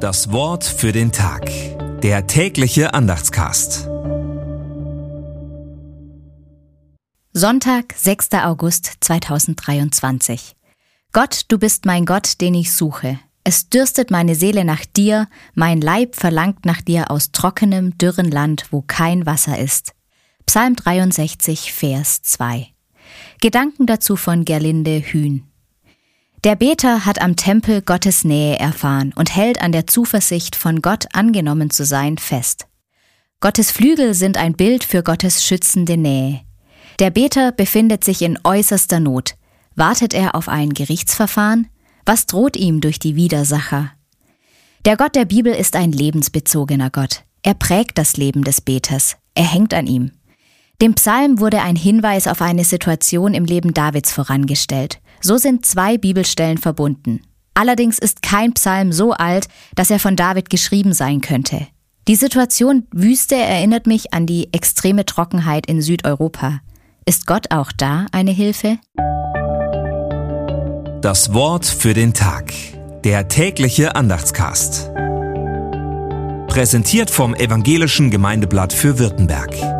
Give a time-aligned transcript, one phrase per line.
[0.00, 1.50] Das Wort für den Tag.
[2.00, 3.86] Der tägliche Andachtscast.
[7.34, 8.32] Sonntag, 6.
[8.32, 10.56] August 2023.
[11.12, 13.18] Gott, du bist mein Gott, den ich suche.
[13.44, 18.68] Es dürstet meine Seele nach dir, mein Leib verlangt nach dir aus trockenem, dürren Land,
[18.70, 19.92] wo kein Wasser ist.
[20.46, 22.68] Psalm 63, Vers 2.
[23.42, 25.49] Gedanken dazu von Gerlinde Hühn.
[26.42, 31.04] Der Beter hat am Tempel Gottes Nähe erfahren und hält an der Zuversicht, von Gott
[31.12, 32.66] angenommen zu sein, fest.
[33.40, 36.40] Gottes Flügel sind ein Bild für Gottes schützende Nähe.
[36.98, 39.34] Der Beter befindet sich in äußerster Not.
[39.76, 41.68] Wartet er auf ein Gerichtsverfahren?
[42.06, 43.92] Was droht ihm durch die Widersacher?
[44.86, 47.24] Der Gott der Bibel ist ein lebensbezogener Gott.
[47.42, 49.16] Er prägt das Leben des Beters.
[49.34, 50.12] Er hängt an ihm.
[50.80, 55.00] Dem Psalm wurde ein Hinweis auf eine Situation im Leben Davids vorangestellt.
[55.20, 57.20] So sind zwei Bibelstellen verbunden.
[57.54, 61.66] Allerdings ist kein Psalm so alt, dass er von David geschrieben sein könnte.
[62.08, 66.60] Die Situation Wüste erinnert mich an die extreme Trockenheit in Südeuropa.
[67.04, 68.78] Ist Gott auch da eine Hilfe?
[71.02, 72.52] Das Wort für den Tag.
[73.04, 74.90] Der tägliche Andachtscast.
[76.48, 79.79] Präsentiert vom Evangelischen Gemeindeblatt für Württemberg.